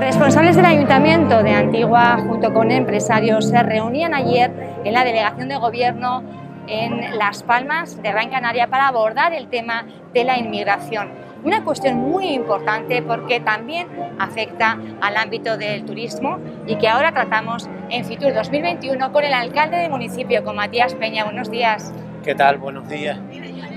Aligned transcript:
Responsables 0.00 0.56
del 0.56 0.64
Ayuntamiento 0.64 1.42
de 1.42 1.50
Antigua 1.50 2.16
junto 2.26 2.54
con 2.54 2.70
empresarios 2.70 3.50
se 3.50 3.62
reunían 3.62 4.14
ayer 4.14 4.50
en 4.82 4.94
la 4.94 5.04
delegación 5.04 5.50
de 5.50 5.56
gobierno 5.56 6.24
en 6.68 7.18
Las 7.18 7.42
Palmas 7.42 8.02
de 8.02 8.10
Gran 8.10 8.30
Canaria 8.30 8.66
para 8.68 8.88
abordar 8.88 9.34
el 9.34 9.48
tema 9.48 9.84
de 10.14 10.24
la 10.24 10.38
inmigración. 10.38 11.10
Una 11.44 11.64
cuestión 11.64 11.98
muy 11.98 12.28
importante 12.28 13.02
porque 13.02 13.40
también 13.40 13.88
afecta 14.18 14.78
al 15.02 15.18
ámbito 15.18 15.58
del 15.58 15.84
turismo 15.84 16.38
y 16.66 16.76
que 16.76 16.88
ahora 16.88 17.12
tratamos 17.12 17.68
en 17.90 18.06
Fitur 18.06 18.32
2021 18.32 19.12
con 19.12 19.22
el 19.22 19.34
alcalde 19.34 19.76
del 19.76 19.90
municipio, 19.90 20.42
con 20.44 20.56
Matías 20.56 20.94
Peña. 20.94 21.24
Buenos 21.24 21.50
días. 21.50 21.92
¿Qué 22.24 22.34
tal? 22.34 22.56
Buenos 22.56 22.88
días. 22.88 23.18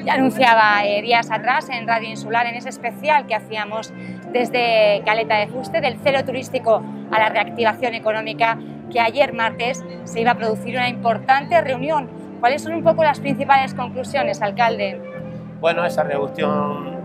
Anunciaba 0.10 0.86
eh, 0.86 1.02
días 1.02 1.32
atrás 1.32 1.70
en 1.70 1.88
Radio 1.88 2.10
Insular, 2.10 2.46
en 2.46 2.56
ese 2.56 2.70
especial 2.70 3.26
que 3.26 3.36
hacíamos 3.36 3.94
desde 4.32 5.02
Caleta 5.06 5.38
de 5.38 5.48
Fuste, 5.48 5.80
del 5.80 5.98
cero 6.04 6.20
turístico 6.26 6.84
a 7.12 7.20
la 7.20 7.30
reactivación 7.30 7.94
económica, 7.94 8.58
que 8.92 9.00
ayer 9.00 9.34
martes 9.34 9.84
se 10.04 10.22
iba 10.22 10.32
a 10.32 10.36
producir 10.36 10.76
una 10.76 10.90
importante 10.90 11.60
reunión. 11.62 12.10
¿Cuáles 12.40 12.62
son 12.62 12.74
un 12.74 12.84
poco 12.84 13.04
las 13.04 13.20
principales 13.22 13.74
conclusiones, 13.74 14.42
alcalde? 14.42 15.02
Bueno, 15.62 15.86
esa 15.86 16.04
reunión 16.04 17.00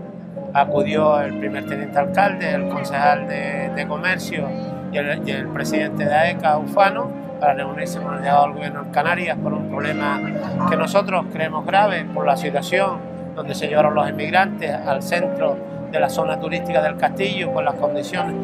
acudió 0.53 1.21
el 1.21 1.37
primer 1.39 1.65
teniente 1.65 1.97
alcalde, 1.97 2.53
el 2.53 2.67
concejal 2.67 3.27
de, 3.27 3.85
Comercio 3.87 4.49
y 4.91 4.97
el, 4.97 5.27
y 5.27 5.31
el, 5.31 5.47
presidente 5.47 6.03
de 6.03 6.13
AECA, 6.13 6.57
Ufano, 6.57 7.09
para 7.39 7.53
reunirse 7.53 7.99
con 7.99 8.13
el 8.13 8.19
delegado 8.19 8.43
del 8.45 8.53
gobierno 8.53 8.83
de 8.83 8.91
Canarias 8.91 9.37
por 9.41 9.53
un 9.53 9.69
problema 9.69 10.19
que 10.69 10.75
nosotros 10.75 11.25
creemos 11.31 11.65
grave 11.65 12.05
por 12.05 12.25
la 12.25 12.37
situación 12.37 12.97
donde 13.35 13.55
se 13.55 13.67
llevaron 13.67 13.95
los 13.95 14.09
inmigrantes 14.09 14.71
al 14.71 15.01
centro 15.01 15.57
de 15.91 15.99
la 15.99 16.09
zona 16.09 16.39
turística 16.39 16.81
del 16.81 16.97
castillo 16.97 17.51
con 17.51 17.65
las 17.65 17.75
condiciones 17.75 18.35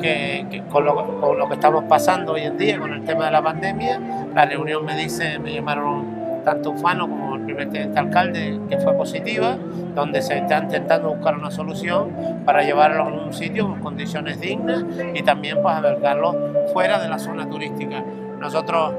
que, 0.00 0.62
con, 0.70 0.84
lo, 0.84 1.20
con, 1.20 1.38
lo, 1.38 1.48
que 1.48 1.54
estamos 1.54 1.84
pasando 1.84 2.32
hoy 2.32 2.42
en 2.42 2.56
día 2.56 2.78
con 2.78 2.92
el 2.92 3.04
tema 3.04 3.26
de 3.26 3.30
la 3.30 3.42
pandemia. 3.42 4.00
La 4.34 4.44
reunión 4.44 4.84
me 4.84 4.96
dice, 4.96 5.38
me 5.38 5.52
llamaron 5.52 6.24
tanto 6.44 6.70
Ufano 6.70 7.08
como 7.08 7.36
el 7.36 7.42
primer 7.42 7.70
teniente 7.70 7.98
alcalde, 7.98 8.60
que 8.68 8.78
fue 8.78 8.94
positiva, 8.94 9.56
donde 9.94 10.22
se 10.22 10.38
está 10.38 10.58
intentando 10.58 11.10
buscar 11.14 11.36
una 11.36 11.50
solución 11.50 12.10
para 12.44 12.62
llevarlo 12.62 13.04
a 13.04 13.06
un 13.06 13.32
sitio 13.32 13.68
con 13.68 13.80
condiciones 13.80 14.40
dignas 14.40 14.84
y 15.14 15.22
también 15.22 15.60
pues 15.62 15.74
albergarlo 15.74 16.36
fuera 16.72 17.00
de 17.00 17.08
la 17.08 17.18
zona 17.18 17.48
turística. 17.48 18.04
Nosotros 18.38 18.92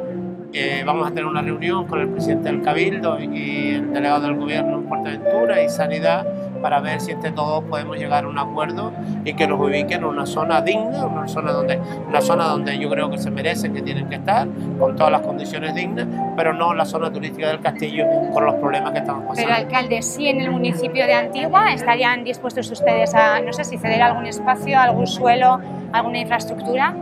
eh, 0.54 0.84
vamos 0.86 1.06
a 1.06 1.10
tener 1.10 1.26
una 1.26 1.42
reunión 1.42 1.86
con 1.86 2.00
el 2.00 2.08
presidente 2.10 2.50
del 2.50 2.62
Cabildo 2.62 3.20
y 3.20 3.76
el 3.76 3.94
delegado 3.94 4.22
del 4.22 4.36
gobierno 4.36 4.78
en 4.78 4.88
Fuerteventura 4.88 5.62
y 5.62 5.70
Sanidad 5.70 6.26
para 6.62 6.80
ver 6.80 7.00
si 7.02 7.12
entre 7.12 7.32
todos 7.32 7.64
podemos 7.66 7.98
llegar 7.98 8.24
a 8.24 8.28
un 8.28 8.40
acuerdo 8.40 8.92
y 9.24 9.34
que 9.34 9.48
nos 9.48 9.60
ubiquen 9.60 10.00
en 10.00 10.06
una 10.06 10.26
zona 10.26 10.62
digna, 10.62 11.06
una 11.06 11.28
zona 11.28 11.52
donde, 11.52 11.80
una 12.08 12.22
zona 12.22 12.46
donde 12.46 12.80
yo 12.80 12.90
creo 12.90 13.10
que 13.10 13.18
se 13.18 13.30
merecen, 13.30 13.74
que 13.74 13.82
tienen 13.82 14.10
que 14.10 14.16
estar, 14.16 14.48
con 14.80 14.96
todas 14.96 15.12
las 15.12 15.22
condiciones 15.22 15.76
dignas, 15.76 16.08
pero 16.36 16.54
no 16.54 16.72
en 16.72 16.78
la 16.78 16.86
zona 16.86 17.12
turística 17.12 17.50
del 17.50 17.60
castillo 17.60 18.06
con 18.34 18.46
los 18.46 18.56
problemas 18.56 18.94
que 18.94 19.00
estamos 19.00 19.26
pasando. 19.26 19.52
Pero 19.54 19.68
alcalde, 19.68 20.02
sí 20.02 20.28
en 20.28 20.42
el 20.42 20.50
municipio 20.50 21.06
de 21.06 21.14
Antigua 21.14 21.72
estarían 21.74 22.24
dispuestos 22.24 22.72
ustedes 22.72 23.14
a, 23.14 23.42
no 23.42 23.54
sé 23.54 23.64
si 23.64 23.78
ceder 23.78 24.02
algún 24.02 24.26
espacio, 24.26 24.80
algún 24.80 25.06
suelo, 25.06 25.60
alguna 25.92 26.20
infraestructura. 26.20 26.96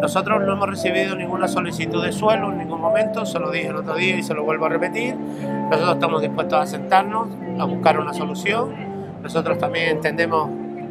Nosotros 0.00 0.40
no 0.40 0.52
hemos 0.54 0.68
recibido 0.68 1.14
ninguna 1.14 1.46
solicitud 1.46 2.02
de 2.02 2.12
suelo 2.12 2.50
en 2.50 2.58
ningún 2.58 2.80
momento, 2.80 3.26
se 3.26 3.38
lo 3.38 3.50
dije 3.50 3.68
el 3.68 3.76
otro 3.76 3.94
día 3.94 4.16
y 4.16 4.22
se 4.22 4.32
lo 4.32 4.44
vuelvo 4.44 4.66
a 4.66 4.70
repetir. 4.70 5.14
Nosotros 5.14 5.94
estamos 5.94 6.22
dispuestos 6.22 6.58
a 6.58 6.66
sentarnos, 6.66 7.28
a 7.58 7.64
buscar 7.64 8.00
una 8.00 8.14
solución. 8.14 8.74
Nosotros 9.22 9.58
también 9.58 9.90
entendemos 9.90 10.48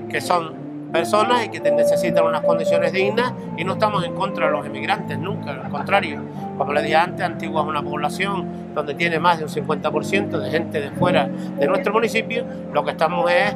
que 0.10 0.22
son 0.22 0.60
personas 0.92 1.46
y 1.46 1.50
que 1.50 1.60
necesitan 1.72 2.26
unas 2.26 2.42
condiciones 2.42 2.92
dignas 2.92 3.34
y 3.58 3.64
no 3.64 3.74
estamos 3.74 4.04
en 4.04 4.14
contra 4.14 4.48
de 4.48 4.52
los 4.52 4.66
inmigrantes, 4.66 5.18
nunca, 5.18 5.52
al 5.52 5.70
contrario. 5.70 6.22
Como 6.58 6.74
le 6.74 6.82
dije 6.82 6.96
antes, 6.96 7.26
Antigua 7.26 7.62
es 7.62 7.68
una 7.68 7.82
población 7.82 8.74
donde 8.74 8.94
tiene 8.94 9.20
más 9.20 9.40
de 9.40 9.46
un 9.46 9.50
50% 9.50 10.40
de 10.40 10.52
gente 10.52 10.82
de 10.82 10.92
fuera 10.92 11.28
de 11.28 11.68
nuestro 11.68 11.94
municipio, 11.94 12.46
lo 12.74 12.84
que 12.84 12.92
estamos 12.92 13.30
es 13.32 13.56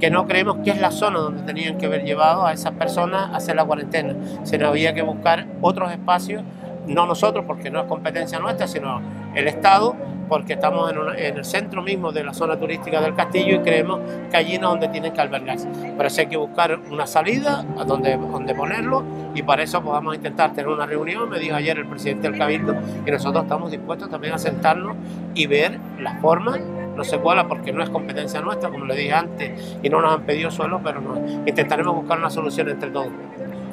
que 0.00 0.10
no 0.10 0.26
creemos 0.26 0.58
que 0.64 0.70
es 0.70 0.80
la 0.80 0.90
zona 0.90 1.18
donde 1.18 1.42
tenían 1.42 1.78
que 1.78 1.86
haber 1.86 2.04
llevado 2.04 2.46
a 2.46 2.52
esas 2.52 2.72
personas 2.72 3.30
a 3.30 3.36
hacer 3.36 3.56
la 3.56 3.64
cuarentena, 3.64 4.14
sino 4.44 4.68
había 4.68 4.94
que 4.94 5.02
buscar 5.02 5.46
otros 5.60 5.90
espacios, 5.90 6.42
no 6.86 7.06
nosotros 7.06 7.44
porque 7.46 7.70
no 7.70 7.80
es 7.80 7.86
competencia 7.86 8.38
nuestra, 8.38 8.66
sino 8.66 9.00
el 9.34 9.48
Estado, 9.48 9.96
porque 10.28 10.54
estamos 10.54 10.90
en, 10.90 11.36
el 11.36 11.44
centro 11.44 11.82
mismo 11.82 12.12
de 12.12 12.24
la 12.24 12.34
zona 12.34 12.58
turística 12.58 13.00
del 13.00 13.14
castillo 13.14 13.56
y 13.56 13.58
creemos 13.60 14.00
que 14.30 14.36
allí 14.36 14.58
no 14.58 14.68
es 14.68 14.70
donde 14.72 14.88
tienen 14.88 15.12
que 15.12 15.20
albergarse. 15.20 15.68
Pero 15.96 16.10
sí 16.10 16.22
hay 16.22 16.26
que 16.26 16.36
buscar 16.36 16.78
una 16.90 17.06
salida 17.06 17.64
a 17.78 17.84
donde, 17.84 18.18
ponerlo 18.56 19.04
y 19.34 19.42
para 19.42 19.62
eso 19.62 19.80
vamos 19.80 20.12
a 20.12 20.16
intentar 20.16 20.52
tener 20.52 20.68
una 20.68 20.86
reunión, 20.86 21.28
me 21.28 21.38
dijo 21.38 21.54
ayer 21.54 21.78
el 21.78 21.86
presidente 21.86 22.28
del 22.28 22.38
Cabildo, 22.38 22.74
y 23.06 23.10
nosotros 23.10 23.44
estamos 23.44 23.70
dispuestos 23.70 24.08
también 24.08 24.34
a 24.34 24.38
sentarnos 24.38 24.96
y 25.34 25.46
ver 25.46 25.78
la 26.00 26.16
forma 26.16 26.58
no 26.96 27.04
se 27.04 27.18
cuela 27.18 27.46
porque 27.46 27.72
no 27.72 27.82
es 27.82 27.90
competencia 27.90 28.40
nuestra, 28.40 28.70
como 28.70 28.86
le 28.86 28.96
dije 28.96 29.12
antes, 29.12 29.78
y 29.82 29.88
no 29.88 30.00
nos 30.00 30.14
han 30.14 30.22
pedido 30.22 30.50
suelo, 30.50 30.80
pero 30.82 31.00
no, 31.00 31.16
intentaremos 31.46 31.94
buscar 31.94 32.18
una 32.18 32.30
solución 32.30 32.68
entre 32.70 32.90
todos. 32.90 33.12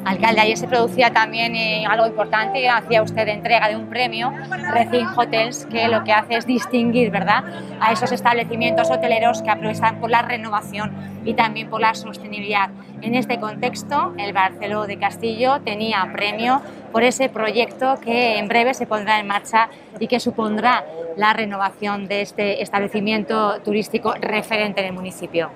Alcalde, 0.05 0.41
ayer 0.41 0.57
se 0.57 0.67
producía 0.67 1.13
también 1.13 1.55
eh, 1.55 1.85
algo 1.87 2.05
importante, 2.05 2.67
hacía 2.67 3.01
usted 3.01 3.25
entrega 3.29 3.69
de 3.69 3.77
un 3.77 3.87
premio, 3.87 4.33
Recin 4.73 5.07
Hotels, 5.15 5.65
que 5.67 5.87
lo 5.87 6.03
que 6.03 6.11
hace 6.11 6.35
es 6.35 6.45
distinguir 6.45 7.09
¿verdad? 7.09 7.45
a 7.79 7.93
esos 7.93 8.11
establecimientos 8.11 8.91
hoteleros 8.91 9.41
que 9.41 9.49
aprovechan 9.49 10.01
por 10.01 10.09
la 10.09 10.21
renovación 10.21 10.91
y 11.23 11.35
también 11.35 11.69
por 11.69 11.79
la 11.79 11.93
sostenibilidad. 11.93 12.69
En 13.01 13.15
este 13.15 13.39
contexto, 13.39 14.13
el 14.17 14.33
Barceló 14.33 14.87
de 14.87 14.97
Castillo 14.97 15.61
tenía 15.61 16.09
premio 16.11 16.61
por 16.93 17.03
ese 17.03 17.27
proyecto 17.27 17.95
que 18.01 18.37
en 18.37 18.47
breve 18.47 18.73
se 18.73 18.85
pondrá 18.85 19.19
en 19.19 19.27
marcha 19.27 19.67
y 19.99 20.07
que 20.07 20.19
supondrá 20.19 20.85
la 21.17 21.33
renovación 21.33 22.07
de 22.07 22.21
este 22.21 22.61
establecimiento 22.61 23.59
turístico 23.61 24.13
referente 24.21 24.81
en 24.81 24.87
el 24.87 24.93
municipio. 24.93 25.49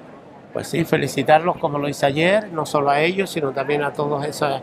Pues 0.52 0.68
sí, 0.68 0.84
felicitarlos 0.84 1.58
como 1.58 1.78
lo 1.78 1.88
hice 1.88 2.08
ayer, 2.08 2.52
no 2.52 2.66
solo 2.66 2.90
a 2.90 3.00
ellos, 3.02 3.30
sino 3.30 3.52
también 3.52 3.84
a 3.84 3.94
todas 3.94 4.28
esas 4.28 4.62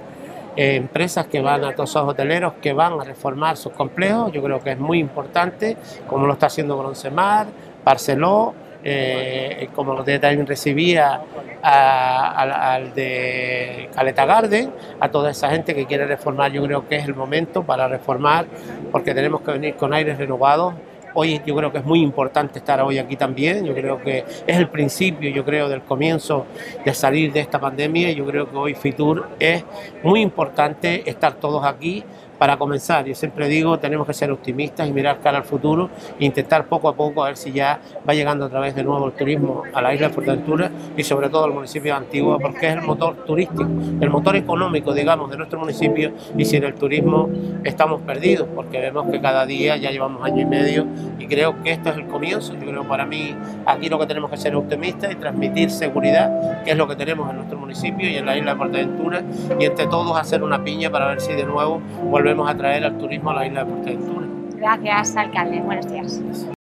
eh, 0.57 0.75
empresas 0.75 1.27
que 1.27 1.41
van, 1.41 1.65
a 1.65 1.75
todos 1.75 1.91
esos 1.91 2.09
hoteleros 2.09 2.55
que 2.61 2.73
van 2.73 3.01
a 3.01 3.05
reformar 3.05 3.57
sus 3.57 3.73
complejos. 3.73 4.33
Yo 4.33 4.43
creo 4.43 4.61
que 4.61 4.73
es 4.73 4.79
muy 4.79 4.99
importante, 4.99 5.77
como 6.09 6.27
lo 6.27 6.33
está 6.33 6.47
haciendo 6.47 6.77
Broncemar, 6.77 7.47
Barceló, 7.85 8.55
eh, 8.87 9.69
como 9.75 9.95
lo 9.95 10.05
de 10.05 10.19
también 10.19 10.47
recibía 10.47 11.23
al 11.63 12.95
de 12.95 13.89
Caleta 13.95 14.27
Garden, 14.27 14.71
a 15.01 15.11
toda 15.11 15.31
esa 15.31 15.51
gente 15.51 15.75
que 15.75 15.87
quiere 15.87 16.07
reformar, 16.07 16.53
yo 16.53 16.63
creo 16.63 16.87
que 16.87 16.97
es 16.97 17.05
el 17.07 17.15
momento 17.15 17.63
para 17.63 17.89
reformar, 17.89 18.45
porque 18.93 19.15
tenemos 19.15 19.41
que 19.41 19.53
venir 19.53 19.75
con 19.77 19.95
aires 19.95 20.19
renovados. 20.19 20.75
Hoy 21.17 21.41
yo 21.47 21.55
creo 21.55 21.71
que 21.71 21.79
es 21.79 21.85
muy 21.85 22.01
importante 22.01 22.59
estar 22.59 22.83
hoy 22.83 22.99
aquí 22.99 23.17
también, 23.17 23.65
yo 23.65 23.73
creo 23.73 24.03
que 24.03 24.25
es 24.47 24.57
el 24.57 24.69
principio, 24.69 25.31
yo 25.31 25.45
creo, 25.45 25.69
del 25.69 25.83
comienzo 25.83 26.45
de 26.85 26.93
salir 26.93 27.33
de 27.33 27.41
esta 27.41 27.61
pandemia, 27.61 28.11
yo 28.11 28.27
creo 28.27 28.51
que 28.51 28.57
hoy 28.57 28.75
Fitur 28.75 29.29
es 29.39 29.65
muy 30.03 30.21
importante 30.21 31.09
estar 31.09 31.35
todos 31.35 31.65
aquí 31.65 32.05
para 32.39 32.57
comenzar. 32.57 33.05
Yo 33.05 33.15
siempre 33.15 33.49
digo, 33.49 33.79
tenemos 33.79 34.07
que 34.07 34.15
ser 34.15 34.31
optimistas 34.31 34.89
y 34.89 34.93
mirar 34.93 35.21
cara 35.21 35.39
al 35.39 35.45
futuro 35.45 35.91
e 36.19 36.25
intentar 36.25 36.67
poco 36.67 36.89
a 36.89 36.95
poco 36.95 37.23
a 37.25 37.29
ver 37.29 37.37
si 37.37 37.53
ya 37.53 37.81
va 38.09 38.15
llegando 38.15 38.47
otra 38.47 38.61
vez 38.61 38.75
de 38.75 38.85
nuevo 38.85 39.07
el 39.07 39.13
turismo 39.13 39.63
a 39.73 39.83
la 39.83 39.95
isla 39.95 40.09
de 40.09 40.15
Fuerteventura 40.15 40.71
y 40.97 41.03
sobre 41.03 41.29
todo 41.29 41.45
al 41.45 41.53
municipio 41.53 41.93
de 41.93 41.99
Antigua, 41.99 42.39
porque 42.39 42.69
es 42.69 42.75
el 42.75 42.83
motor 42.83 43.17
turístico, 43.25 43.63
el 44.01 44.11
motor 44.11 44.37
económico, 44.37 44.93
digamos, 44.93 45.31
de 45.31 45.37
nuestro 45.37 45.59
municipio 45.59 46.13
y 46.37 46.45
sin 46.45 46.65
el 46.65 46.75
turismo 46.75 47.29
estamos 47.65 48.03
perdidos, 48.03 48.49
porque 48.55 48.81
vemos 48.81 49.11
que 49.11 49.21
cada 49.21 49.47
día 49.47 49.77
ya 49.77 49.91
llevamos 49.91 50.25
año 50.25 50.43
y 50.43 50.47
medio 50.47 50.87
y 51.19 51.27
creo 51.27 51.63
que 51.63 51.73
esto 51.73 51.91
es 51.91 51.97
el 51.97 52.07
comienzo. 52.07 52.55
Yo 52.55 52.67
creo 52.67 52.85
para 52.87 53.07
mí 53.07 53.35
aquí 53.67 53.89
lo 53.89 53.99
que 53.99 54.07
tenemos 54.07 54.31
que 54.31 54.37
ser 54.37 54.55
optimistas 54.55 55.13
y 55.13 55.17
transmitir 55.17 55.71
seguridad, 55.71 56.63
que 56.65 56.73
es 56.73 56.77
lo 56.77 56.87
que 56.89 56.97
tenemos 56.97 57.31
en 57.31 57.37
nuestro 57.37 57.59
municipio 57.59 58.09
y 58.09 58.17
en 58.17 58.27
la 58.27 58.37
isla 58.37 58.53
de 58.53 58.59
Fuerteventura, 58.59 59.23
y 59.59 59.65
entre 59.65 59.87
todos 59.87 60.17
hacer 60.17 60.43
una 60.43 60.63
piña 60.63 60.91
para 60.91 61.07
ver 61.07 61.21
si 61.21 61.33
de 61.33 61.45
nuevo 61.45 61.81
volvemos 62.25 62.51
a 62.51 62.57
traer 62.57 62.83
al 62.85 62.97
turismo 62.97 63.31
a 63.33 63.35
la 63.35 63.47
isla 63.47 63.65
de 63.65 63.71
Fuerteventura. 63.71 64.27
Gracias, 64.57 65.15
alcalde. 65.15 65.61
Buenos 65.61 65.93
días. 65.93 66.55